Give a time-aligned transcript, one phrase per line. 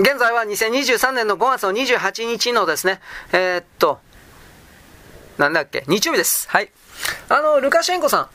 [0.00, 3.00] 現在は2023年の5月の28日のですね、
[3.32, 4.00] えー、っと、
[5.36, 6.48] なんだっけ、日曜日です。
[6.48, 6.70] はい。
[7.28, 8.28] あの、ルカシェンコさん。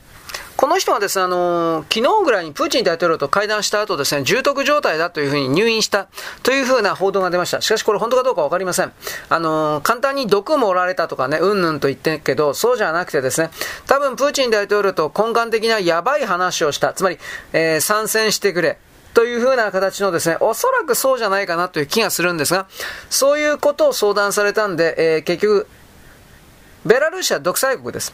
[0.58, 6.08] この人はですね、あのー、昨日ぐらいにプーチン大統領と会談した後ですね、重篤状態だというふうに入院した
[6.44, 7.62] というふうな報道が出ました。
[7.62, 8.94] しかしこれ本当かどうかわかりません。
[9.30, 13.50] あのー、簡単に毒もおられたとかね、うんぬんと言ってるけど、そうじゃなくてですね、
[13.88, 16.94] 多分プーチン大統領と根幹的なやばい話をした。
[16.94, 17.18] つまり、
[17.52, 18.78] えー、参戦してくれ。
[19.16, 22.68] というふうな形のですね、おそらくそうじゃないかなという気がするんですが、
[23.10, 25.68] そういうことを相談されたんで、えー、結局、
[26.86, 28.14] ベラルーシは独裁国です。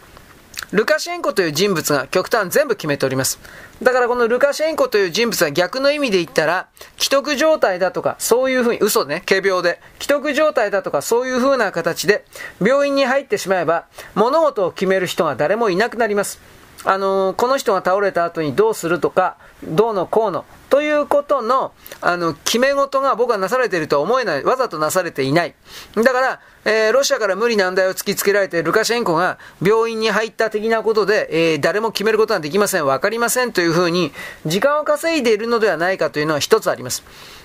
[0.71, 3.39] ルカシェンコという人物が極端全部決めております。
[3.81, 6.67] だからこのルカシェンコという人物は逆の意味で言ったら、
[6.99, 12.25] 既得状態だとか、そういうふうに、嘘ね、仮病で、既得状態だとか、そういうふうな形で、
[12.61, 16.60] 病院に入ってしまえば、物事を決める人が誰もいなくなります。
[16.83, 24.43] あのー、この人が倒れた後にどうするとか、どうのこうの、ということの、あの、決め事が僕はなされているとは思えない。
[24.43, 25.53] わざとなされていない。
[25.95, 32.85] だから、えー、ロシアから無理難題を突きつけられて、ルカシェンコが病院に入った的なことで、えー、誰も決めることができません。
[32.85, 34.11] わかりませんというふうに、
[34.45, 37.03] 時間を稼いでいるのではないかというのは一つあります。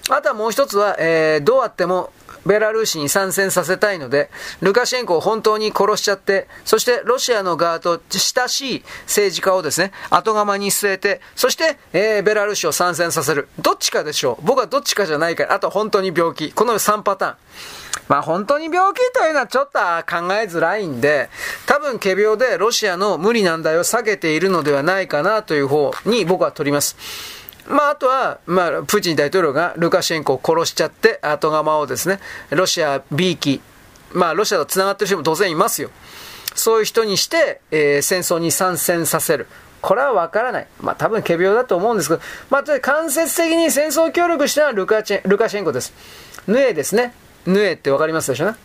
[0.08, 2.12] あとはもう一つは、えー、どうあっても、
[2.46, 4.30] ベラルーシに参戦させたいので、
[4.60, 13.48] ルカシェンコを本当に殺しちゃって、そしてロシアの側と親しい政治家をですね、後釜に据えて、そして、えー、ベラルーシを参戦させる。
[13.58, 14.46] どっちかでしょう。
[14.46, 16.52] 僕はどっちかじゃないから、あと本当に病気。
[16.52, 17.36] この3パターン。
[18.08, 21.28] まあ本当に病気というのはちょっと考えづらいんで、
[21.66, 27.35] 多分仮病でロシアの無理難題を避けているのではないかなという方に僕は取ります。
[27.68, 33.60] まあ、あとは、まあ、プーチン大統領がルカシェンコを殺しちゃって、後釜をですね、ロシア B 機、
[34.12, 35.90] まあ、ロシアと繋がってる人も当然いますよ。
[36.54, 39.46] そういう人にして、えー、戦争に参戦させる。
[39.82, 40.66] これはわからない。
[40.80, 45.92] まあ、多分、仮病だと思うんですけど、まあ、間接的に戦争協力したのはルカチェルカシェンコです。
[46.46, 47.14] ヌエですね。
[47.46, 48.56] ヌエってわかりますでしょうね。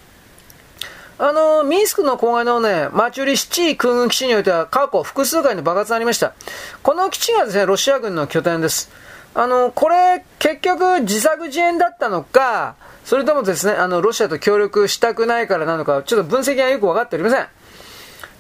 [1.24, 6.34] あの、ミンスクの郊外のね、マチュリシチ空軍基地においては過去複数回の爆発がありました。
[6.82, 8.90] この基地がですね、ロシア軍の拠点です。
[9.36, 12.74] あの、これ、結局自作自演だったのか、
[13.06, 17.48] それともですね、あの、ロシアと協力したくないからなのか、ちょっと分析がよくわかっておりません。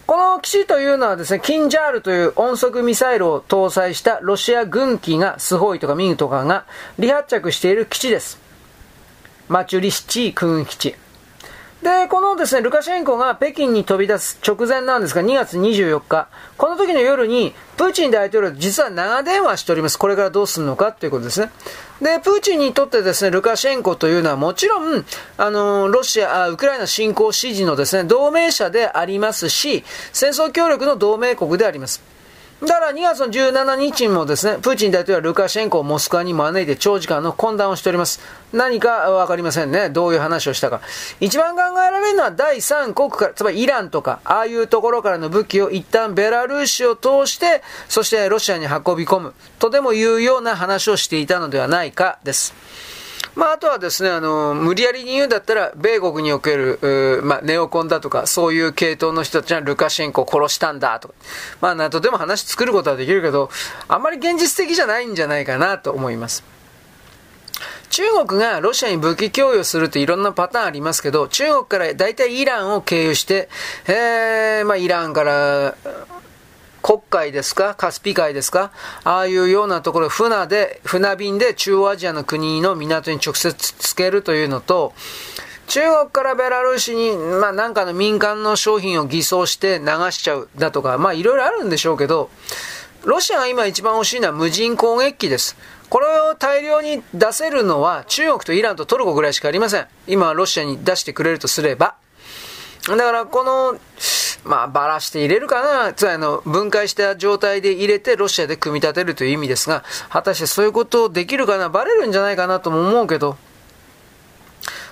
[0.07, 6.65] この基地というのはですね、キンジャールという音速ミサイルを搭載したロシア軍機が、スホイとかミンとかが
[6.99, 8.39] 離発着している基地です。
[9.49, 10.95] マチュリシチ空軍基地。
[11.81, 19.97] で、このですね、ルカシェンコが北京に飛び出す直前なんですが、2月24日、この時の夜に、プーチン大統領実は長電話しております。
[19.97, 21.49] これからどうするのかということですね。
[21.99, 25.05] で、プーチンにとってですね、ルカシェンコというのはもちろん、
[25.37, 29.83] あの、ロシア、ウクライナ侵攻支持のですね、同盟者でありますし、
[30.13, 32.10] 戦争協力の同盟国であります。
[32.61, 38.19] だから2月の17日にもですね、プーチン大統領はルカシェンコをモスクワに招いて長時間の懇談をしております。
[38.53, 39.89] 何かわかりませんね。
[39.89, 40.81] どういう話をしたか。
[41.19, 52.53] 一番考えられるのは第三国から、つまりイランとか、ああいうところからの武器を一旦ベラルーシを通して、そしてロシアに運び込む、とでもいうような話をしていたのではないかです。
[53.35, 61.13] まあ、あとはですね、あの、無理やりに言うんだったら、米国における、まあ、ネオコンだとか、そういう系統の人たちはルカシェンコを殺したんだとか、
[61.61, 63.49] まあ、なんとでも話作ることはできるけど、
[63.87, 66.43] あんまり現実的じゃないんじゃないかなと思います。
[67.89, 73.49] 中国がロシアに武器供与するといろんなパターンありますけど、中国から大体イランを経由して、
[73.87, 75.75] えー、まあ、イランから、
[76.81, 77.75] 黒海ですか？
[77.75, 78.71] カスピ海ですか？
[79.03, 84.93] ああいうようなところ、船で、船便で中央アジアの国の港に直接つけるというのと、
[85.67, 92.29] 中国からベラルーシに、まあなんかの民間の商品を偽装して流しちゃうだとか、まあいろいろあるんでしょうけど、
[93.05, 95.55] ロシアが今一番欲しいのは無人攻撃機です。
[95.89, 99.87] これを大量に出せるのは中国とイランとトルコぐらいしかありません。
[100.07, 101.95] 今ロシアに出してくれるとすれば。
[102.87, 103.77] だからこの、
[104.43, 113.37] まあ、ばらして入れるかな、つまりあの、分解した状態で入れてロシアで組み立てるという意味ですが、果たしてそういうことできるかな、ばれるんじゃないかなとも思うけど、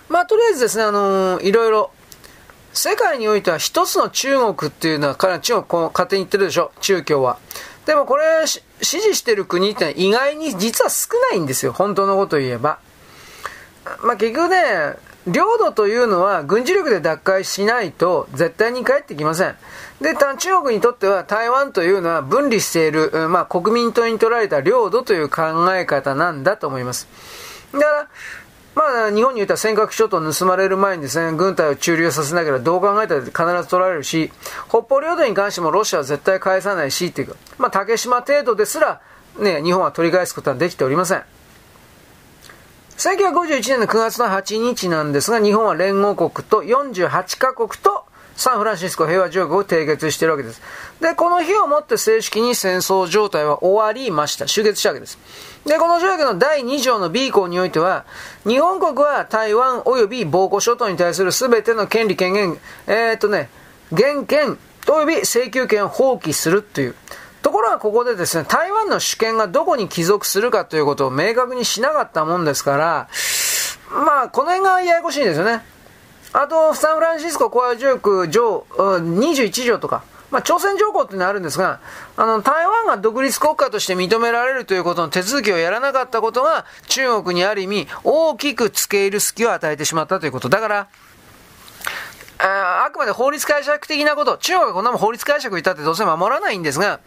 [0.07, 1.91] まあ、とりあえずですね、あのー、いろいろ、
[2.73, 7.39] 世界においては一つの中国っていうのは、彼は中国こう勝手に言ってるでしょ、中共は。
[7.85, 12.77] でもこれ、支持してる国って意外に実は少ないんですよ、本当のことを言えば。
[14.03, 14.95] まあ、結局ね、
[15.27, 19.55] 領土というのは軍事力で奪回しないと絶対に帰ってきません。
[20.01, 25.41] で、中国にとっては台湾というのは分離している、まあ、国民党に取られた領土という考
[25.75, 27.07] え方なんだと思います。
[27.73, 28.07] だから、
[28.75, 33.31] まあ、日本に言ったら尖閣諸島を盗まれる前にですね、軍隊を駐留させなければどう考えたら必
[33.63, 34.31] ず取られるし、
[34.69, 39.01] 北方領土に関してもロシアは絶対返さないし、っていうか、まあ、竹島程度ですら、
[39.37, 41.23] ね、日本は取り返すことはできておりません。
[42.99, 48.03] 1951年の9月の8日なんですが、日本は連合国と48カ国と
[48.35, 50.61] サンフランシスコ平和条約を締結しているわけです。
[50.99, 54.47] で、この日をもって正式に戦争状態は終わりました。
[54.47, 55.17] 終結したわけです。
[55.65, 58.03] で、この条約の第2条の B 項においては、
[58.45, 63.49] 日本国は台湾及び防護諸島に対する全ての権利権限、えー、っとね、
[63.95, 66.95] 原権及び請求権を放棄するという。
[67.41, 73.07] ところがここでですね、台湾の主権がどこに帰属するかということを明確にしなかったもんですから、
[74.05, 75.61] まあ、この辺がややこしいんですよね。
[76.33, 81.79] あと、サンフランシスココア条約上21条とか、まあ、朝鮮条項っていうのはあるんですが、
[82.15, 90.49] あの、台湾が独立国家として認められるということの手続きをやらなかったことが、中国にある意味、大きく付け入る隙を与えてしまったということ。
[90.49, 90.87] だから、
[92.39, 96.99] ああくまで法律解釈的なこと、中国がこんなもん法律解釈言ったってどうせ守らないんですが、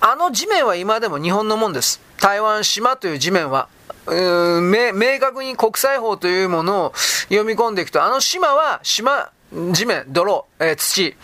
[0.00, 2.00] あの地面は今でも日本のもんです。
[2.20, 3.68] 台湾島という地面は。
[4.08, 6.92] 明明確に国際法というものを
[7.24, 9.32] 読み込んでいくと、あの島は島、
[9.72, 11.16] 地面、泥、えー、土、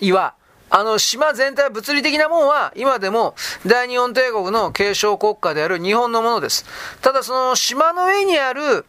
[0.00, 0.34] 岩、
[0.70, 3.34] あの島全体物理的なもんは今でも
[3.64, 6.66] 大日本帝国の継承国家である日本のものです。
[7.00, 8.84] ただその島の上にある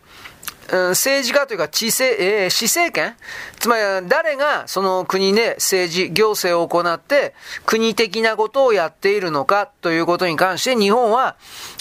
[0.71, 3.15] 政治家というか知政、えー、市政権？
[3.59, 7.33] つまり誰がその国で政治、行政を行って
[7.65, 11.35] 国的なことをやっているのかということに関して日本は、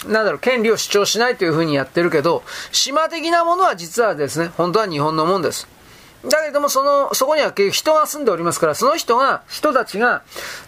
[0.06, 2.42] なんだろう、権利を主張しないというふうにやってるけど、
[2.72, 5.77] 島的なものは実はですね、本当は日本のもんです。
[6.24, 10.22] だけども、その、そこには人が住んでおりますから、その人が、人たちが、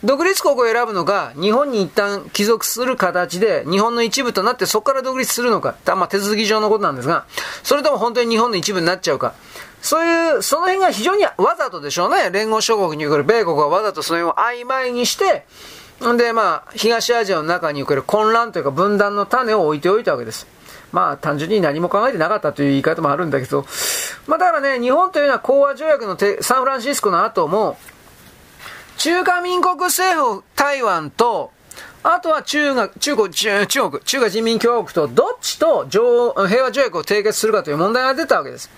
[0.05, 7.25] 独立国を選ぶのか、日本に一旦帰属する形で、日本の一部となって、そこから独立するのか、まあ、手続き上のことなんですが、
[7.65, 9.35] それとも本当に日本の一部になっちゃうか。
[9.83, 12.31] そういう、その辺が非常にわざとでしょうね。
[12.31, 15.47] 連合諸国における米国はわざとその辺を曖昧にして、
[16.07, 20.47] んで、まあ、東アジアの中における混乱というか分断の種を置いておいたわけです。
[20.93, 23.65] まあ単純に何も考えてなかったという言い方もあるんだけど、
[24.31, 27.77] まあだからね、日本というのは講和条約のサンフランシスコの後も、
[28.97, 31.51] 中華民国政府台湾と、
[32.05, 38.71] あとは中国、中国、中国、中華人民共和国とどっちと平和条約を締結するかという問題が出たわけです。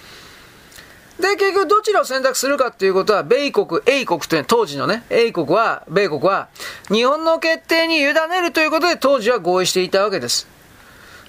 [1.21, 6.49] で、結局どちらを選択するかっていうことは、米国、英国という、当時のね、英国は、米国は、
[6.91, 10.49] 日本の決定に委ねるということで当時は合意していたわけです。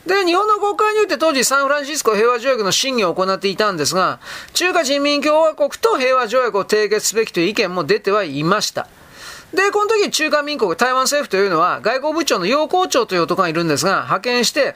[0.06, 4.20] で、日本の国会において当時サンフランシスコ平和条約の審議を行っていたんですが、
[4.54, 8.88] 中華人民共和国と平和条約を締結すべきという意見も出てはいました。
[9.54, 14.76] で、この時中華民国、台湾政府というのは外交部長の楊光長という男がいるんですが、派遣して、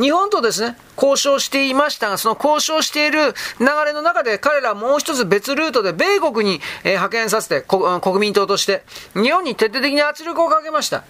[0.00, 8.82] 日本とですね、交渉していましたが、その交渉している流れの中で彼らはもう一つ別ルートで米国に、えー、派遣させて、国民党として、
[9.14, 11.04] 日本に徹底的に圧力をかけました。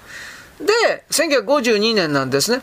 [0.61, 2.61] で、1952年なんですね。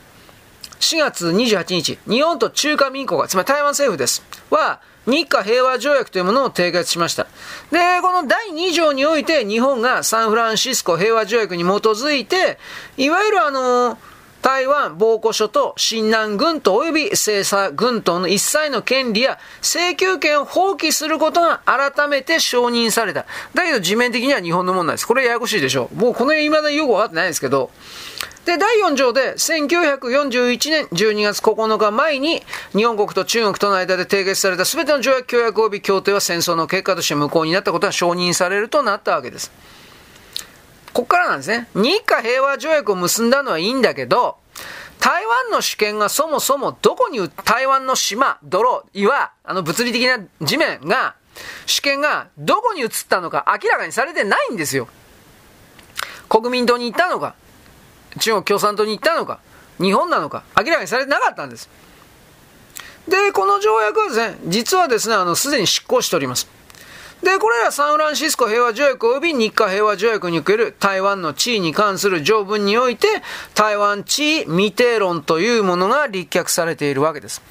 [0.83, 4.21] 4月28日、日本と中華民国がつまり台湾政府です。
[4.49, 7.23] は、日華平和条約というものを締結しました。
[7.71, 12.59] で、この第2条において日本がサンフランシスコ平和条約に基づいて、
[12.97, 13.97] いわゆるあの
[14.41, 23.25] 台湾防護所と新南軍と及び西査軍島の一切の権利や請求権を放棄することが改めて承認された。
[23.53, 25.07] だけど地面的には日本のものなんです。
[25.07, 25.95] これややこしいでしょう。
[25.95, 27.71] もうこの辺未だによくわかってないですけど、
[28.45, 39.51] で、第4条で、1941年12月9日前に、日本国と中国との間で締結された全ての条約、協約及び協定は戦争の結果として無効になったことが承認されるとなったわけです。
[40.91, 41.69] こっからなんですね。
[41.73, 44.37] 日華平和条約を結んだのはいいんだけど、
[44.99, 51.15] 台湾の主権がそもそもどこに、台湾の島、泥、岩、あの物理的な地面が、
[51.65, 54.89] 主権がどこに移ったのか明らかにされてないんですよ。
[56.27, 57.35] 国民党に行ったのか、
[58.19, 59.39] 中国共産党に行ったのか、
[59.79, 61.69] 日本なのか、明らかにされてなかったんです。
[63.07, 66.47] で、この条約はですね、実はですね、あの、すでに執行しております。
[67.23, 73.07] で、これらサンフランシスコ平和条約及び日華平和条約における台湾の地位に関する条文において、
[73.55, 77.41] 台湾地位未定論というものが立脚されているわけです。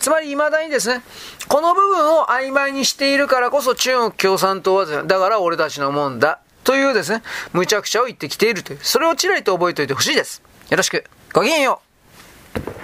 [0.00, 1.02] つまり未だにですね、
[1.48, 10.42] この部分を曖昧にしているからこそ中国共産党は、だから俺たちのもんだというですね、無茶苦茶を言ってきているという、それをちらりと覚えておいてほしいです。
[10.70, 11.04] よろしく。
[11.32, 11.80] ごきげんよ
[12.56, 12.81] う。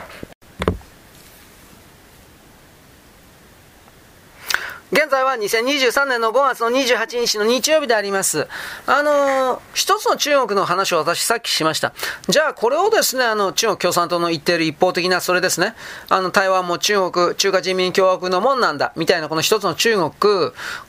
[4.90, 8.48] 現在は2023年の5月の28日の日曜日であります。
[8.86, 11.92] あのー、一つの中国の話を私さっきしました。
[12.26, 15.74] じゃあこれをですね、あの、中国共産党の言っている一方的な、それですね、
[16.08, 20.10] あの、台湾も中国、中華人民共和国のもんなんだ、みたいなこの一つの中国、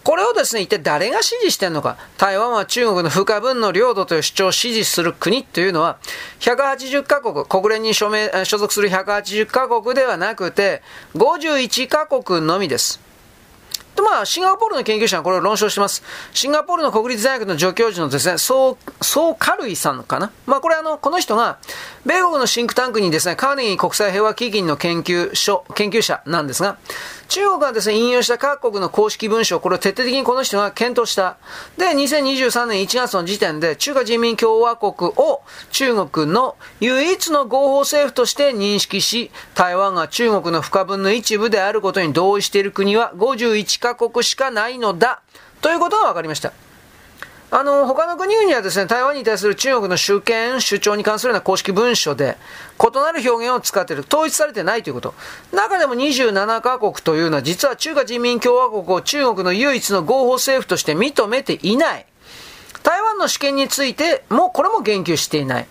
[0.05, 1.97] これをですね、一体誰が支持してんのか。
[2.17, 5.97] 台湾は中国の不可分の領土という主張を支持する国というのは、
[6.39, 10.83] 180カ国、国連に署名、所属する180カ国ではなくて、
[11.15, 13.08] 51カ国のみです。
[13.95, 16.03] で、まあ、シンガポールの研究者はこれを論証してます。
[16.33, 20.31] シンガポールの国立大学の助教授のですね、ソー、ソーカルイさんかな？
[20.45, 21.57] まあ、これあの、この人が、
[22.05, 26.77] 米国のシンクタンクにですね、カーネギー国際平和基金の研究所、研究者なんですが、
[27.29, 31.37] 中国がですね、引用した各国の公式文書、これを徹底的にこの人が検討した。
[31.77, 45.21] で、2023年1月の時点で、中華人民共和国を中国の唯一の合法政府として認識し、台湾が中国の不可分の一部であることに同意している国は51カ国しかないのだ。
[45.61, 46.68] ということが分かりました。
[47.51, 52.37] あの、他の国々はですね、台湾に対する中国の主権、主張に関するような公式文書で、
[52.79, 54.05] 異なる表現を使っている。
[54.07, 55.15] 統一されてないということ。
[55.51, 62.05] 中でも27カ国というのは、実は中華人民共和国を中国の唯一の合法政府として認めていない。
[62.83, 65.67] 台湾の主権についても、これも言及していない。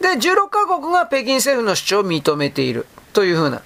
[0.00, 2.86] で、16カ国が北京政府の主張を認めている。
[3.14, 3.62] というふうな。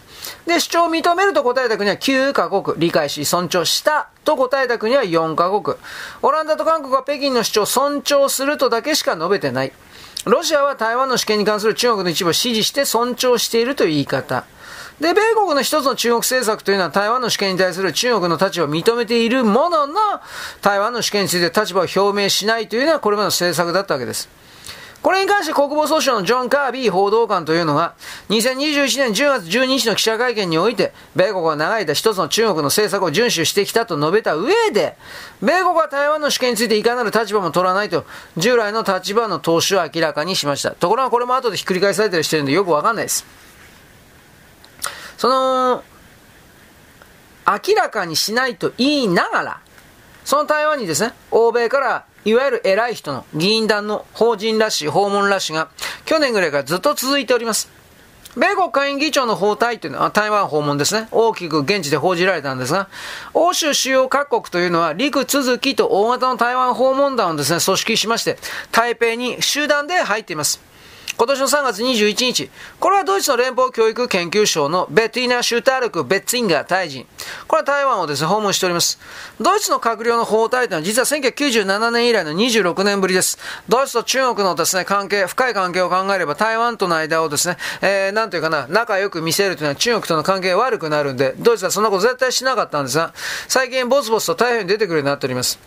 [0.46, 5.78] で、主張を認めると答えた国は9カ国、理解し、尊重したと答えた国は4カ国。
[6.20, 9.72] オランダと韓国は北京の主張を尊重するとだけしか述べてない。
[10.26, 14.44] ロシアは台湾の主権に関する中国の一部を支持して尊重しているという言い方。
[15.00, 19.94] で、米国の一つの中国政策というのは台湾の主権に対する中国の立場を認めているものの、
[20.60, 24.28] 台湾の主権について立場を表明しないというのはこれまでの政策だったわけです。
[25.02, 27.94] これに関して国防総省のジョン・カービー報道官というのが、
[28.30, 34.96] 2021年10月12日の記者会見において、米国は長い間一つの中国の政策を遵守してきたと述べた上で、
[35.40, 38.04] 米国は台湾の主権についていかなる立場も取らないと、
[38.36, 40.72] 従来の立場の投資を明らかにしました。
[40.72, 43.24] ところがこれも後でひっくり返されたりしてるんでよくわかんないです。
[45.16, 45.84] その、
[47.46, 49.60] 明らかにしないと言いながら、
[50.24, 55.68] その台湾にですね、欧米からいわゆる偉い人の議員団の法人らしい、訪問らしいが
[56.04, 57.70] 去年ぐらいからずっと続いております。
[58.36, 61.08] 米国下院議長の訪台というのは台湾訪問ですね。
[61.10, 62.88] 大きく現地で報じられたんですが、
[63.34, 68.38] 欧州主要各国というのは陸続きと大型の台湾訪問団をですね、組織しまして、
[68.70, 70.67] 台北に集団で入っています。
[71.18, 72.48] 今年の3月21日、
[72.78, 77.08] これはドイツの連邦教育研究所のベティーナ・シュータールク・ベッツィンガー大臣。
[77.48, 79.00] これは台湾をですね、訪問しております。
[79.40, 83.36] ドイツの閣僚の訪台というのは実は1997年以来の26年ぶりです。
[83.68, 93.12] ドイツと中国のですね、関係、深い関係を考えれば台湾との間をですね、えー、なんていうかな、仲良く見せるというのは中国との関係が悪くなるんで、ドイツはそんなこと絶対しなかったんですが、
[93.48, 95.58] 最近ボツボツと台湾に出てくるようになっております。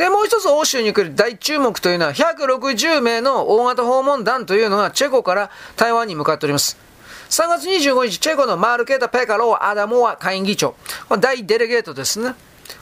[0.00, 6.78] で、もう一つ欧州に来る大注目というのは、160名の大型訪問団というのがチェコから台湾に向かっております。
[7.28, 10.74] 3月25日、チェコのマルケータ・ペカロー・アダモア下院議長。
[11.06, 12.34] これ大デレゲートですね。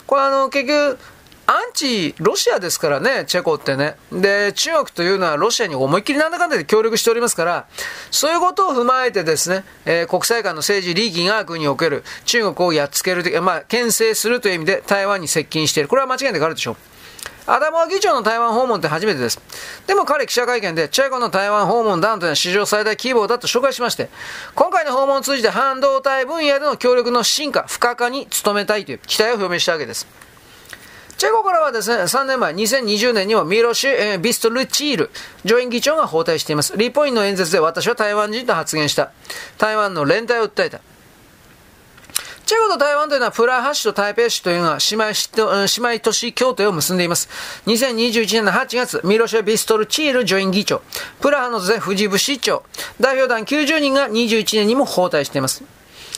[0.07, 0.97] これあの、結局、
[1.45, 3.97] アンチロシアですからね、チェコってね。
[4.13, 7.67] で、中国というのはロシアに思いっきりなんだかんだで協力しておりますから、
[8.11, 15.89] そういうことを踏まえてですね、えー、国際間の政治、利益学における中国をやっつける、まあ、牽制するという意味で台湾に接近している。
[15.89, 16.77] これは間違いなくあるでしょう。
[17.51, 19.41] アダモア議長の台湾訪問って初めてです。
[19.87, 24.09] でも彼記者会見で、チェコの台湾訪問団というのは史上最大規模だと紹介しまして、
[24.53, 30.07] 今回の訪問を通じて半導体分野での協力の進化、不可化に努めたいという期待を表明したわけです。
[31.17, 35.11] チェコからはですね、3年前、2020年にもミロシュ、え、ビストルチール、
[35.43, 36.77] 上院議長が訪台しています。
[36.77, 39.11] リポインの演説で私は台湾人と発言した。
[39.57, 40.79] 台湾の連帯を訴えた。
[42.49, 47.29] チェコと台湾というのはプラハ市と台北市というのは姉妹姉妹都市協定を結んでいます。
[47.67, 50.81] 2021年の8月、ミロシェ・ビストルチール上院議長、
[51.21, 52.63] プラハのゼ・フジブ市長、
[52.99, 55.63] 代表団90人が21年にも訪台しています。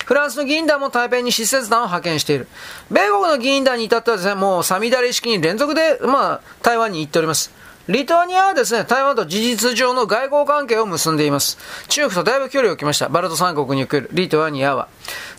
[0.06, 2.48] フランスの議員団も台北に施設団を派遣している。
[2.90, 7.52] 米国の議員団に至ってはですね、もうサミダレ式に連続で、まあ、台湾に行っております。
[7.92, 11.58] リトアニアはですね、台湾と事実上の外交関係を結んでいます。
[11.90, 13.10] 中国とだいぶ距離を置きました。
[13.10, 14.88] バルト三国におけるリトアニアは。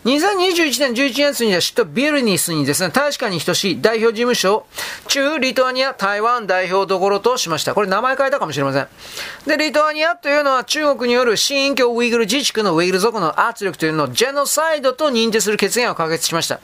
[0.05, 4.65] 2021年11月には首都ビルニスにですね、大使館に等しい代表事務所を
[5.07, 7.73] 中リトアニア台湾代表どころとしました。
[7.73, 8.87] これ名前変えたかもしれません。
[9.47, 16.59] で、リトアニアというのは中国による新印教ウイグル自治区のウイグル族の圧力というのをジェノサイドと認定する決議案を可決しました。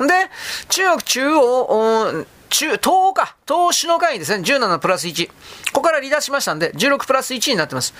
[0.00, 0.08] で、
[0.68, 5.30] 中国中央中、東か、東首脳会ですね、17プラス1。
[5.72, 7.94] ここから離脱しましたんで、16プラス1になってます。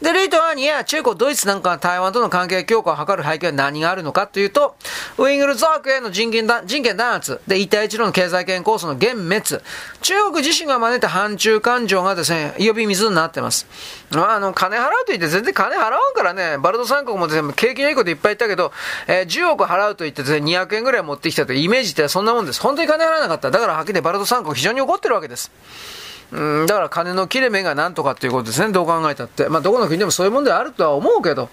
[0.00, 4.76] で、レイトアーニやチェコ、ドイツなんかが台湾との関係強化を図る背景は何があるのかというと、
[5.18, 9.64] ウイングルザークへの人権弾圧、で、一帯一路の経済圏構想の幻滅、
[10.02, 13.66] 中国自身が招いた反中感情がですね、呼び水になってます。
[14.10, 18.72] まあ、あの、金払うと言って全然金払わんからね、バルト三国も全部景気のいいこといっぱい言ったけど、
[19.08, 22.60] えー、10億払うと言ってですね、200円ぐらい持ってきたというイメージってそんなもんです。
[22.60, 23.50] 本当に金払わなかった。
[23.50, 25.50] だからはっきりバルト三国非常に怒ってるわけです。
[26.32, 29.48] うん、だから金の切れ目がなんとかっていうことですね、どう考えたって。
[29.48, 31.48] まあ、どこの国でもそういうもんであるとは思うけど。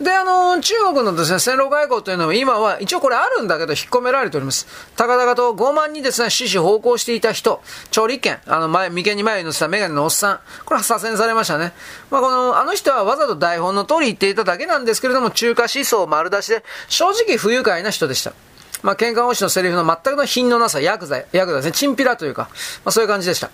[0.00, 4.66] で、あの、中国のですね、戦狼外交というのは今は、一応これあるんだけど、引っ込められております。
[4.94, 11.72] 高々と傲慢にですね、死死奉公していた人、調理権、あの、前、眉間に前に乗せたメガネのおっさん、これは左遷されましたね。
[12.10, 18.32] まあ、この、あの人はわざと台本の通り言っていただけなんですけれども、中華思想丸出しで、正直不愉快な人でした。
[18.82, 22.48] まあ、喧嘩王子のセリフの全くの品のなさ、ヤクザ、ヤクザですね、チンピラというか、
[22.84, 23.50] まあ、そういう感じでした。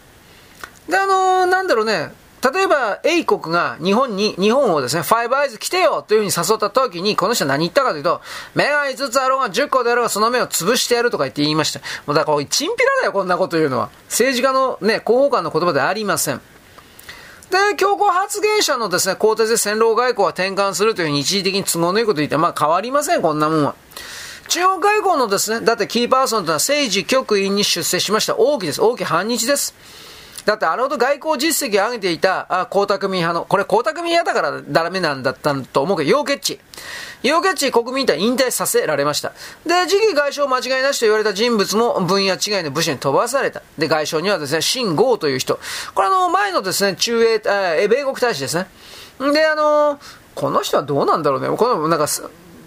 [0.88, 2.12] で、あのー、なんだろうね、
[2.52, 8.20] 例えば、英国が日本に、日本をですね、ファイブアイズ来てよというふうに誘った時に、この人は何言ったかというと、
[8.56, 11.78] 目が5つあろうが10個であろうがその目を潰してやるとか言って言いました。
[12.04, 13.90] もうだから、チンピラだよ、こんなこと言うのは。
[14.08, 16.40] 政治家のね、広報官の言葉ではありません。
[17.50, 23.76] で、強硬発言者のですね、鋼鉄で戦狼外交は転換するというふうに一時的に都合のいいこと言って、まあ変わりません、こんなもんは。
[24.52, 28.36] 中国外交のですね、だってキーパーソンというのは政治局員に出世しました。
[28.36, 28.82] 王毅です。
[28.82, 29.74] 王毅反日です。
[30.44, 36.60] だってあれほど外交実績を上げていた、あ、江沢民派の、これ江沢民派だからダメなんだったと思うけど、楊潔チ。
[37.22, 39.32] 楊潔チ国民党引退させられました。
[39.64, 43.62] で、次期外相間違いなしと言われた人物も分野違いの部署に飛ばされた。
[43.78, 45.60] で、外相にはですね、秦剛という人。
[45.94, 48.66] これあの、前のですね、中英、え米国大使ですね。
[49.32, 49.98] で、あの
[50.34, 51.56] この人はどうなんだろうね。
[51.56, 52.06] この、なんか、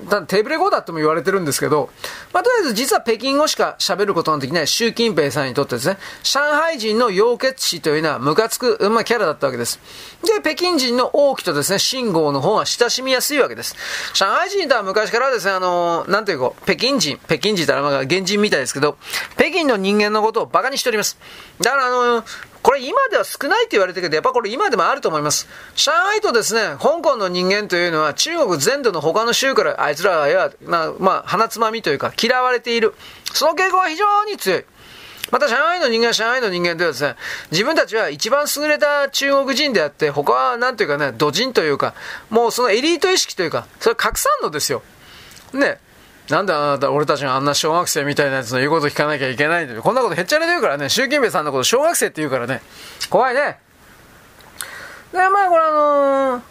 [0.10, 1.90] ただテーブル語だとも言われてるんですけど、
[2.34, 9.80] まあ、とりあえず実は北京語しか喋ることのできない習近平さんにとってですね、上海人の楊潔氏というのはムカつく、まあ、キャラだったわけです。
[10.24, 13.76] で、北京人の王毅とですね、信号の方は親しみやすいわけです。
[14.14, 18.98] 上海人とは昔からですね、あのー、なんていうか、北京人、北京人ってまあ原人みたいですけど、
[19.36, 21.18] 北京の人間のことを馬鹿にしております。
[21.62, 22.24] だからあの
[22.66, 25.48] これ今では少ないって言われてるけど、やっぱこれ今でもあると思います。
[25.76, 32.96] 上海とですね、香港の人間というのは中国全土の他の州からあいつらは、まあ、まあ、鼻つまみというか嫌われている。
[33.36, 34.66] その傾向は非常に強い。
[35.30, 37.16] また上海の人間は上海の人間ではですね、
[37.52, 41.94] 自分たちは一番優れた中国人であって、他はなんていうかね、土人というか、
[42.32, 44.82] もうそのエリート意識というか、それ拡散のですよ。
[45.54, 45.78] ね。
[46.30, 49.84] なんであなた、俺たちがあんな小学生みたいなやつの言うこと聞かなきゃいけないんだよ。
[49.84, 52.62] こんなことへっちゃらで言うからね、習近平さんのこと小学生って言うからね、
[53.10, 53.60] 怖いね。
[55.12, 56.42] で、まあこれあのー、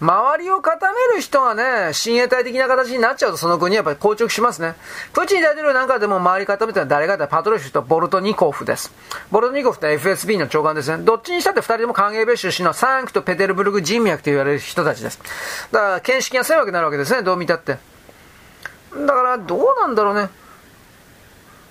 [0.00, 4.74] 周りを固める人がね、親衛隊的な形になっちゃうとその国はやっぱり硬直しますね。
[5.12, 8.92] プーチン大統領なんかでも周り固めたのは誰かってパトロシュとボルトニコフです。
[9.30, 11.02] ボルトニコフって FSB の長官ですね。
[11.02, 15.20] どっちにしたって二人とも歓迎米出身のサンクトペテルブルク人脈と言われる人たちです。
[15.72, 17.95] だから、見識が狭くなるわけですね、どう見たって。
[19.04, 20.28] だからどうなんだろうね。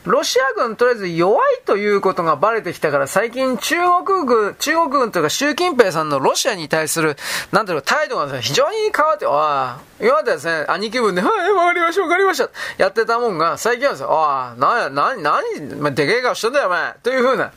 [0.05, 7.15] ロシア軍とりあえず弱いということがバレてきたから最近中国軍、中国軍というか習近平さんのロシアに対する、
[7.51, 17.51] なんていうか態度が非常に変わって、ああ、今までですね、兄貴分で、はい、わかりました、わかりました、やってたもんが、最近はですね、ああ、な、な、なに、ま、でけえ顔してんだよ、お前、というふうな、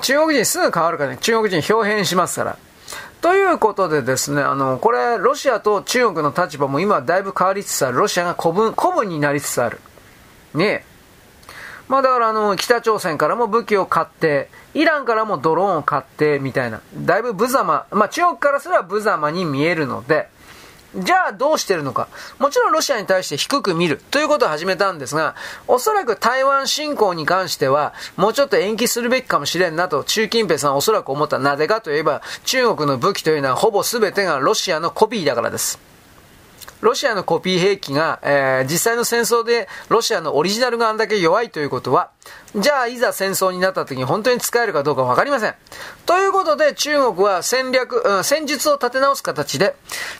[0.00, 2.56] 中国人すぐ変わるからね、中国人表変しますから。
[3.20, 7.98] ということでですね、あの、これ、ロシアと中国の立場も今だいぶ変わりつつある。
[7.98, 9.80] ロシアが古文、古文になりつつある。
[10.54, 10.84] ね
[11.88, 16.80] まあだからあの、北朝鮮からも武器を買って、イランからもドローンを買って、みたいな。
[16.96, 20.28] だいぶ無様、まあ中国からすれば無様に見えるので、
[20.94, 22.08] じゃあどうしてるのか。
[22.38, 25.34] もちろんロシアに対して低く見るということを始めたんですが、
[25.68, 31.38] おそらく台湾侵攻に関しては、もうちょっと延期するべきかもしれんなと、習近平さんはおそらく思った。
[31.38, 35.85] なぜかといえば、中国の武器というのはほぼ全てがロシアのコピーだからです。
[36.86, 42.10] ロシアのコピー兵器が、えー、実際の戦争でロシアのオリジナルがあんだけ弱いということは、
[42.54, 45.54] じゃあいざ戦争になった時に本当に使えるかどうかわかりません。
[46.06, 49.74] ということで中国は戦略、うん、戦術を立て直す形で、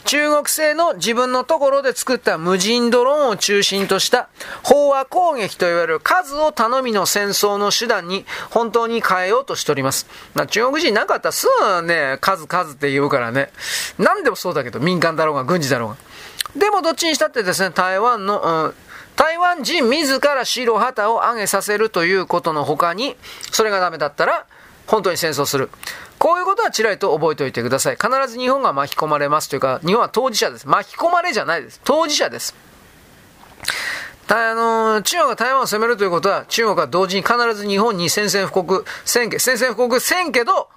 [0.06, 4.28] 中国製の自分のところで作った無人ドローンを中心とした
[4.64, 10.08] 飽和攻撃といわれる数を頼みの戦争の手段に本当に変えようとしております。
[10.34, 13.52] ま、中国人なんかあったらすぐね、数数って言うからね、
[13.98, 15.96] 何でもそうだけど民間だろうが軍事だろうが。
[16.56, 18.74] でもどっちにしたってですね、台湾の、うん、
[19.16, 23.16] 台湾人自ら白旗を上げさせるということの他に、
[23.52, 24.46] それがダメだったら、
[24.86, 25.70] 本当に戦争する。
[26.18, 27.96] こういうことはちらりと覚えておいてください。
[27.96, 30.68] 必ず日本が巻き込まれますというか、日本は当事者です。
[30.68, 31.80] 巻き込まれじゃないです。
[31.84, 32.54] 当事者です。
[34.28, 40.68] あの中国が台湾を攻めるということは、中国は同時に必ず日本に宣戦布告、宣言、宣戦布告せんけど、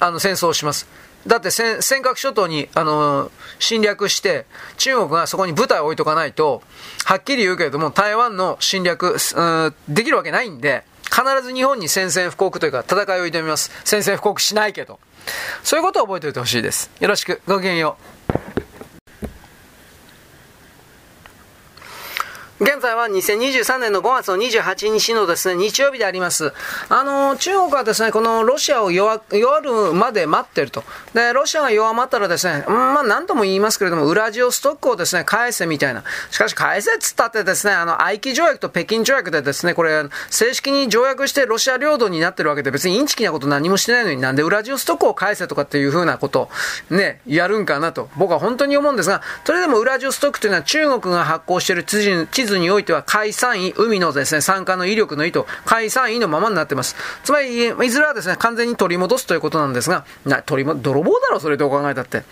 [0.00, 0.86] あの、戦争をします。
[1.28, 4.46] だって尖閣諸島に、あの侵略して、
[4.78, 6.62] 中国がそこに部隊を置いとかないと、
[7.04, 9.18] はっきり言うけれども、台湾の侵略、
[9.88, 13.70] できるわけないんで、必ず日本に宣戦布告というか、戦いを挑みます。
[13.84, 14.98] 宣戦布告しないけど。
[15.62, 16.90] そういうことを覚えておいてほしいです。
[16.98, 17.42] よろしく。
[17.46, 18.17] ごきげんよう。
[22.60, 26.52] 現在は2023年の5月の28日のですね、日曜日であります。
[26.88, 30.82] あの、中国はですね、このロシアを弱弱るまで待ってると。
[31.14, 36.02] で、ロシアが弱まったらですね、まあ何とも言いますけれども、ウラジオストックをですね、返せみたいな。
[36.32, 46.50] しかし返せっつったってですね、あの、愛機条約と北京条約でですね、これ、正式に条約してロシア領土になってるわけで、別にインチキなこと何もしてないのになんでウラジオストックを返せとかっていうふうなこと
[46.90, 56.96] ね、やるんかなと、僕は本当に思うんですが、それでもウラジオストックというのは中国が発行している地図図においては海産位、海のですね、酸化の威力の意図、海産位のままになってます。
[57.24, 62.24] つまり、いずれはですね、完全に取り戻すということなんですが、な、取りも、泥棒だろ、それどう考えたって。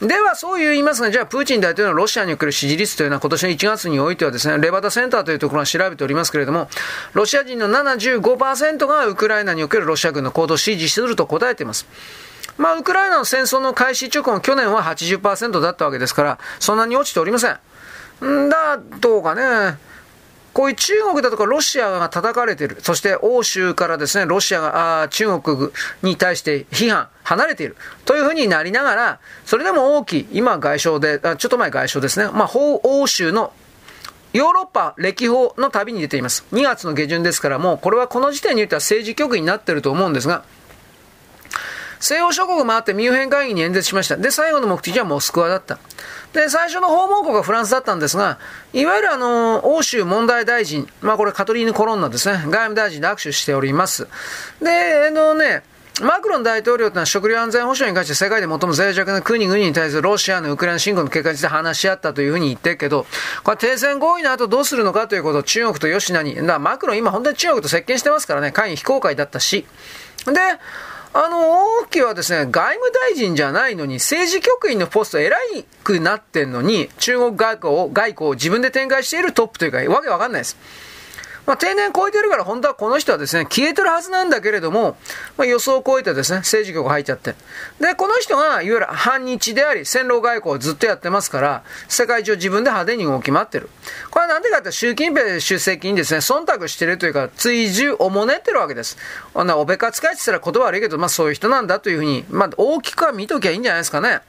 [0.00, 6.68] では、そう言いますが、じゃあ、プーチン大統領のロシアにおける支持率というのは、今年の1月においてはですね、レバダセンターというところが調べておりますけれども、
[7.14, 11.86] ロシア人の75%がウクライナにおけるロシア軍の行動を支持すると答えています。
[12.58, 17.58] まあ、ウクライナの戦争の開始直後、去年は80%だったわけですから、そんなに落ちておりません。
[18.26, 19.78] んだ、どうかね。
[20.52, 22.78] こういう中国だとかロシアが叩かれている。
[22.80, 25.70] そして欧州からですね、ロシアが、あ中国
[26.02, 27.76] に対して批判、離れている。
[28.04, 32.28] というふうになりながら、それでも大きい、今外相で、あちょっと前外相ですね。
[32.32, 33.52] まあ、欧州の
[34.32, 36.44] ヨーロッパ歴訪の旅に出ています。
[36.52, 40.42] 2月の下旬ですから、もうこれはこの時点においては政治局になってると思うんですが、
[42.00, 44.16] 西欧諸国回ってミュンヘン会議に演説しました。
[44.16, 45.78] で、最後の目的はモスクワだった。
[46.32, 48.38] で、最初の訪問国はフランスだったんですが、
[48.72, 54.08] いわゆるあの、欧州問題大臣、まあこれカトリーヌ・コロンナですね、外務大臣で握手しております。
[54.60, 55.62] で、あのね、
[56.00, 63.06] マクロン大統領というのは食料安全保障に関して世界で最も脆弱な国々に対するロシアのウクライナ侵攻の結果について話し合ったというふうに言ってるけど、
[63.42, 69.66] これ停戦合意の後どうするのかということを中国と吉野に、だマクロン今本当に中国と接見してますからね、会議非公開だったし。
[70.26, 70.34] で、
[71.20, 75.36] あの、王毅はですね、外務大臣じゃないのに、政治局員のポスト偉
[75.82, 80.56] くなってんのに、中国外交を外交を自分で展開しているトップというか、わけわかんないです。
[81.48, 84.98] まあ、定年超えてるから本当はこの人はですね、消えてるはずなんだけれども、
[85.38, 87.34] まあ、予想を超えてですね、政治局入っちゃって。
[87.80, 93.70] で、この人が、いわゆる反日であり、戦狼外交をずっとやってますから、世界中自分で派手に動き回ってる。
[94.10, 98.98] これはなんでかって習近平主席にですね、忖度してるというか、追従をもねってるわけです。
[99.34, 104.20] あんな、おべか使いって言ったら言葉悪いけど、まあそういう人なんだというふうに、まあ大きくは見ときゃいいんじゃないですかね。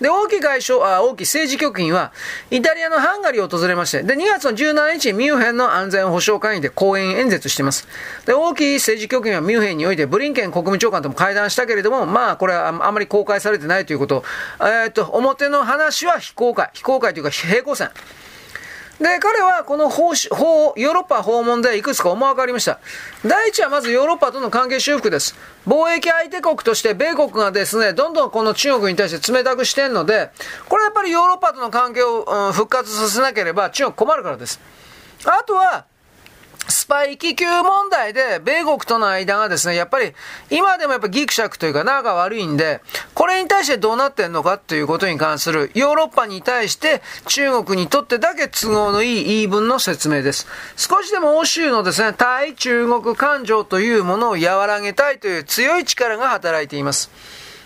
[0.00, 2.12] で、王毅外相、あ、王毅政治局員は、
[2.50, 7.86] イタリアのハンガリーを訪れまして、で、2月の17日に、ミュンヘンの安全保障会議で講演演説しています。
[8.24, 14.24] で、王毅政治局員はミュンヘンにおいて、ブリンケン国務長官とも会談したけれども、まあ、これはあまり公開されてないということ、
[14.60, 17.90] えー、っと、表の話は非公開、非公開というか、平行線。
[19.00, 22.80] で、彼はこの法法ヨーロッパ訪問でいくつか思惑ありました。
[23.24, 25.36] 第一はまずヨーロッパとの関係修復です。
[25.66, 30.30] 貿易相手国として米国がですね、どんどんこの中国に対して冷たくしてるので、
[30.68, 34.60] これやっぱりヨーロッパとの関係を、うん、復活させなければ中国困るからです。
[35.24, 35.84] あとは、
[36.66, 40.14] スパイ気球問題で、米国との間がですね、やっぱり、
[40.50, 42.82] 今でもやっぱギクシャクというか仲悪いんで、
[43.14, 50.46] これに対してどうなってんのかということに関する、ヨーロッパに対して中国にとってだけ都合のいい言い分の説明です。
[50.76, 57.10] 少しでも欧州のですね、対中国感情というものを和らげたいという強い力が働いています。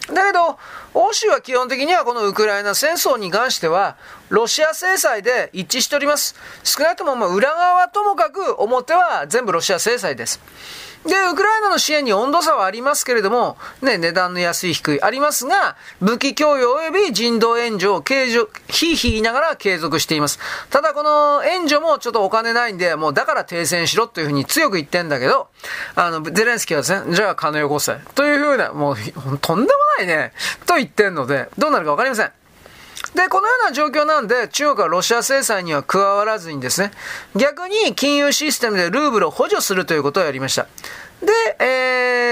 [0.08, 0.58] だけど、
[0.94, 3.96] 欧州は基本的にはこのウクライナ戦争に関しては、
[4.28, 6.34] ロシア制裁で一致しております。
[6.64, 10.40] 少なくともま裏側はともかく表は全部ロシア制裁です。
[11.06, 20.38] で、ウクライナの支援に温度差はありますけれども、ね、値段の安い低いありますが、武器供与及び人道援助を継続、ひいひい言いながら継続しています。
[20.70, 25.48] ただこの援助もちょっとお金ないんで、もうだから停戦しろというふうに強く言ってんだけど、
[25.96, 27.96] あの、ゼレンスキーはですね、じゃあ金をよこせ。
[28.14, 28.96] というふうな、もう、
[29.40, 30.32] とんでもないね、
[30.66, 32.32] と言ってんので、どうなるかわかりません。
[33.14, 36.92] で、このような状況なんで、中国はロシア制裁には加わらずにですね、
[37.36, 40.66] 逆に金融システムでルーブルを補助するということをやりました。
[41.20, 41.64] で、え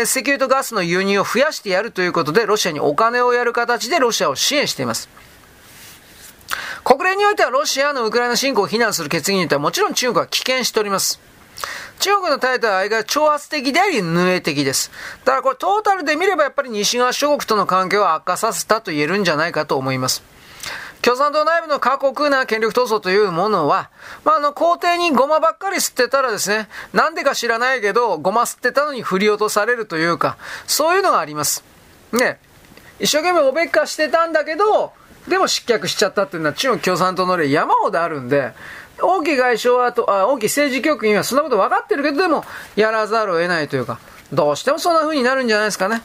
[0.00, 5.08] ー、石油とガスの輸入を増やしてやるということで、ロシアにお金をやる形でロシアを支援しています。
[6.82, 11.20] 国連においてはロシアのウクライナ侵攻を非難する決議によってはもちろん中国は棄権しております。
[12.00, 14.90] 中国の態度は相変挑発的であり、ヌエ的です。
[15.24, 20.22] だからこれトータルで見ればやっぱり西側諸国との関係を悪化させたと言えるんじゃないかと思います。
[21.02, 23.90] 共産党内部の過酷な権力闘争というものは、
[24.24, 30.36] まあ、あの、皇帝にゴマばっかり吸ってたらですね、なんでか知らないけど、ゴマ吸ってたのに振り落とされるというか、
[30.66, 31.64] そういうのがあります。
[32.12, 32.38] ね。
[32.98, 34.92] 一生懸命おべっかしてたんだけど、
[35.26, 38.52] でも失脚しちゃったっていうのは中国共産党の例山ほどあるんで、
[39.02, 42.44] 王毅外相はと、あ王毅政治局員はそんなこと分かってるけど、でも、
[42.76, 43.98] やらざるを得ないというか、
[44.32, 46.02] どうしてもそんな風になるんじゃないですかね。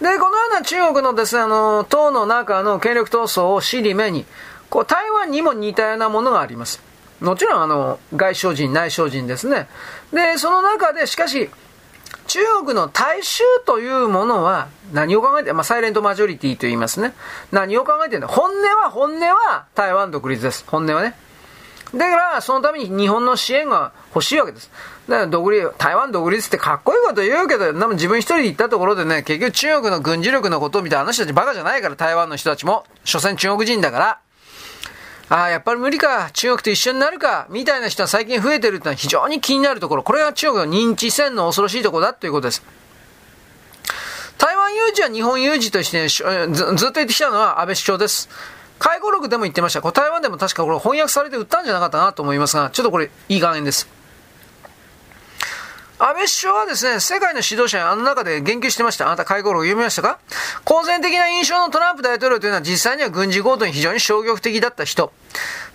[0.00, 4.26] で、このような中国のですね、あの、党の中の権力闘争を知り目に、
[4.70, 6.80] こう、台湾にも似たようなものがあります。
[7.20, 9.68] もちろん、あの、外相人、内相人ですね。
[10.12, 11.50] で、その中で、しかし、
[12.28, 17.14] 中国の大衆というものは何を考えて、まあ、サイレントマジョリティと言いますね。
[17.50, 20.64] 何を考えてるんだ本音は、本音は台湾独立です。
[20.66, 21.16] 本音はね。
[21.94, 24.70] だから、そのために日本の支援が欲しいわけです。
[25.08, 32.84] だから独立、台湾独立ってかっこいいこと言うけど、でも自分一人で行ったところでね、結局中国の軍事力のことを見て、あの人たちバカじゃないから、台湾の人たちも。
[33.04, 34.18] 所詮中国人だから。
[35.30, 40.02] ああ、やっぱり無理か、中国と一緒になるか、みたいな人は最近増えてるってのは非常に気になるところ。
[40.02, 42.62] これが中国の認知戦の恐ろしいところだということです。
[44.38, 48.28] 台湾有事は日本有事として、ずずっと言ってきたのは安倍首相です。
[48.78, 49.82] 介護録でも言ってました。
[49.82, 53.97] これ台湾でも確かこれ翻訳されて売ったんじゃなかったなと思いますが、ちょっとこれいい加減です。
[56.00, 59.06] 安倍首相はですね、世界の指導者にあの中で言及してました。
[59.06, 60.20] あなた介護録読みましたか？
[60.64, 65.12] 公然的な印象のトランプ大統領というのは実際には軍事行動に非常に消極的だった人。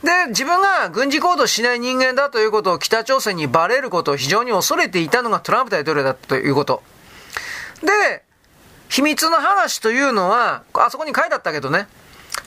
[0.01, 6.81] で、自分が軍事行動しない人間だということを北朝鮮にバレることを非常に恐れていたのがトランプ大統領だったということ。
[7.81, 8.23] で、
[8.87, 11.87] 秘密の話というのは、あそこに書いてあったけどね、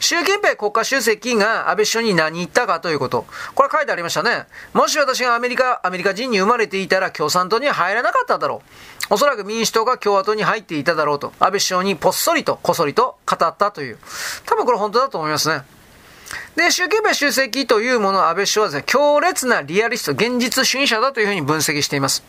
[0.00, 3.26] 習近平国家主席が安倍首相に何言ったかということ。
[3.54, 4.46] これ書いてありましたね。
[4.72, 8.62] もし私がアメリカ、アメリカ人に生まれていたら共産党には入らなかっただろ
[9.10, 9.14] う。
[9.14, 11.32] おそらく民主党が共和党に入っていただろうと。
[11.38, 13.98] 安倍首相にぽっそりと、こそりと語ったという。
[14.44, 15.62] 多分これ本当だと思いますね。
[16.56, 22.24] で、習近平主席というものを安倍首相はですね、強烈なリアリスト、現実主義者だというふうに分析しています。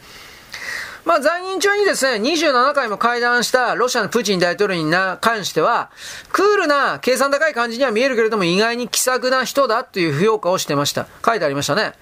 [1.08, 5.90] まあ、在任中にですね、27回も会談したロシアのプーチン大統領にな関しては、
[6.34, 11.08] クールな計算高い感じには見えるけれども、意外に気さくな人だという評価をしてました。
[11.26, 11.94] 書いてありましたね。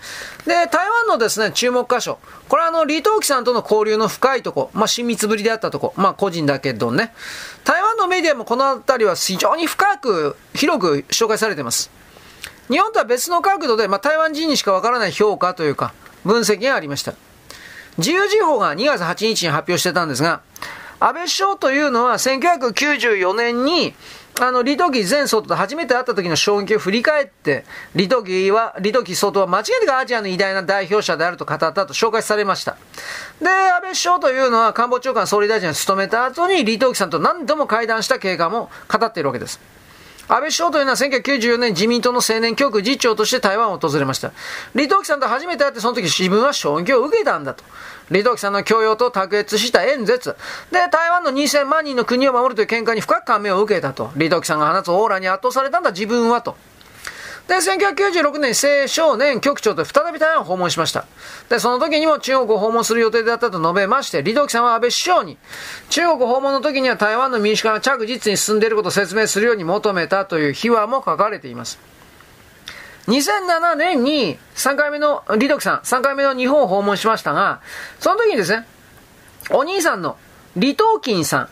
[0.48, 2.18] で、台湾のですね、注目箇所。
[2.50, 7.13] これはあの、李登輝さんとの交流の深いとこ、まあ、親密ぶりであったとこ、まあ、個人だけどね。
[7.63, 11.91] 台湾のメディアもこの辺りは非常に深く、広く紹介されています。
[12.72, 17.13] 日本とは別の角度で、まあ、台湾人にしかわからない評価というか、分析がありました。
[17.98, 20.42] 自由時報が2月8日に発表してたんですが、
[21.00, 23.94] 安倍首相というのは1994年に、
[24.40, 32.76] あの、李登輝前総統と初めて会った時の衝撃を振り返って、李登輝は、李登輝総統は間違いなくアジアの偉大な代表者であると語ったと紹介されました。
[33.42, 39.75] で、安倍首相というのは官房長官総理大臣を務めた後に李登輝さんと何度も会談した経過も語っているわけです。
[40.28, 44.32] 安倍首相というのは1994年自民党の青年局次長として台湾を訪れました。
[44.74, 47.64] 李登輝さんと初めて会ってその時自分は衝撃を受けたんだと。
[48.08, 50.36] 李登輝さんの教養と卓越した演説。
[50.72, 54.10] で、台湾の2000万人の国を守るという見解に深く感銘を受けたと。
[54.14, 56.56] 李登輝さんが放つオーラに圧倒されたんだ自分はと。
[57.48, 61.06] で、1996年、青少年局長と再び台湾を訪問しました。
[61.48, 65.38] で、その時にも中国を訪問する予定だったと述べまして、李登輝さんは安倍首相に、
[65.90, 71.78] 中国訪問の時には台湾の民主化が着実に進んでいることを説明するように求めたという秘話も書かれています。
[73.08, 77.62] 2007年に3回目の、李登輝さん、3回目の日本を訪問しましたが、
[78.00, 78.66] その時にですね、
[79.52, 80.18] お兄さんの
[80.56, 81.50] 李登輝さん、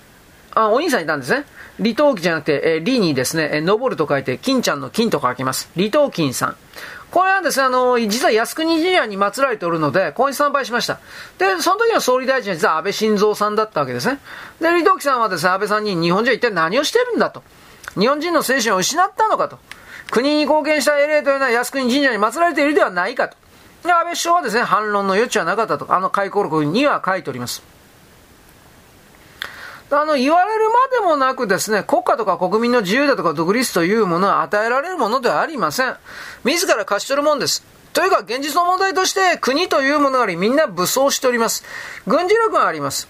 [0.56, 1.46] あ、お兄さんいたんですね。
[1.80, 5.70] 李登輝じゃなくて、えー、李にですね、えー、登ると書いて、金ちゃんの金と書きます。
[5.76, 6.56] 李登輝さん。
[7.14, 11.00] これはですね、あの、実は靖国神社に祀られておるので、ここに参拝しました。
[11.38, 14.20] で、その時の総理大臣は実は安倍晋三さんだったわけですね。
[14.60, 17.44] で、李登輝さんはですね、安倍さんに日本人は一体何をしてるんだと。
[18.00, 19.60] 日本人の精神を失ったのかと。
[20.10, 23.38] 国に貢献した英霊というのは靖国神社に祀られているではないかと。
[23.84, 25.94] で、安倍首相はですね、反論の余地はなかったと。
[25.94, 27.62] あの回顧録には書いております。
[29.90, 35.96] あの、言われるまでもなくですね、国家とか国民の自由だとか独立というものは与えられるものではありません。
[36.44, 37.64] 自ら勝ち取るもんです。
[37.94, 41.64] というか、現実の問題として、国というものがあり、みんな武装しております。
[42.08, 43.08] 軍事力があります。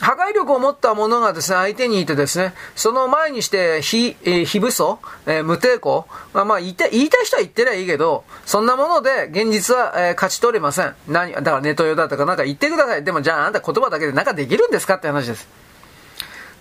[0.00, 10.94] 破壊力を持った者がですね、相手にいてですね、その前にして、非、え非武装、えー、無抵抗、まあ、まあ言いたい、言いたい人は言ってりゃいいけど、そんなもので現実は、えー、勝ち取れません。
[11.06, 13.04] 何、だからネトヨだとかなんか言ってください。
[13.04, 15.46] でもじゃああなた言葉だけでなんかできるんですかって話です。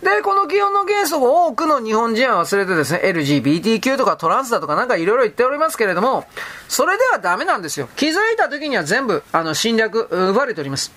[0.03, 6.25] で、この気温の元素を多くの日本人は忘れてですね、LGBTQ とかトランスだとかなんかいろいろ言っておりますけれども、
[6.69, 7.89] それではダメなんですよ。
[7.97, 10.93] 気づいた時には全部、あの、侵略、奪われております。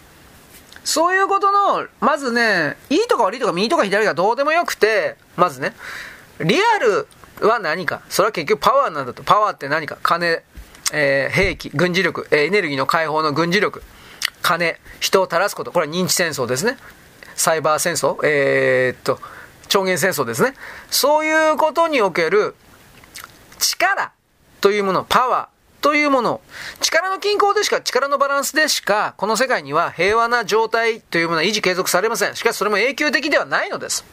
[0.85, 5.75] そういうことの、まずね、いいとか悪いとか右とか左がどうでもよくて、まずね、
[6.41, 7.09] リアル
[7.41, 9.23] は何かそれは結局パワーなんだと。
[9.25, 10.43] パワーって何か金、
[10.93, 13.83] えー、兵器、軍事力え、エネルギーの解放の軍事力、
[14.43, 15.73] 金、人を垂らすこと。
[15.73, 16.77] これは認知戦争ですね。
[17.35, 19.21] サイバー戦争、えー、っと、
[19.68, 20.55] 超限戦争ですね。
[20.90, 22.55] そういうことにおける
[23.59, 24.12] 力
[24.61, 26.40] というもの、パワーというもの、
[26.81, 32.37] 力の均衡でしか、力のバランスでしか、この世界には平和な状態というものは維持継続されません。
[32.37, 34.05] しかしそれも永久的ではないのです。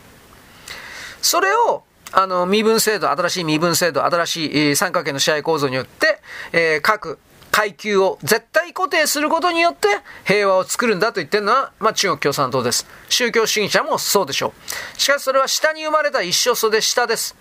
[1.21, 7.19] それを、あの、身分制度、新しい身分制度、新しい三角形の支配構造によって、えー、各
[7.51, 9.87] 階級を絶対固定することによって
[10.25, 12.87] 平和を作るんだと言ってるのは、まあ、中国共産党です。
[13.09, 14.53] 宗教主義者もそうでしょ
[14.95, 14.99] う。
[14.99, 17.35] しかしそれは下に生まれた一緒そで下です。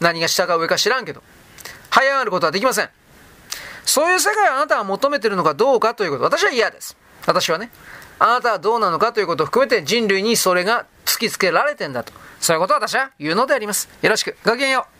[0.00, 1.22] 何が下か上か知らんけど。
[1.90, 2.88] 這い上がることはできません。
[3.84, 6.24] そういう世界をあなたは求めてるのかどうかということ。
[6.24, 6.96] 私は嫌です。
[7.26, 7.70] 私はね。
[8.18, 12.12] あなたはどうなのかということを含めて人類にそれが突きつけられてんだと。
[12.40, 13.88] そういうことを私は言うのであります。
[14.00, 14.36] よろしく。
[14.44, 14.99] ごきげんよう。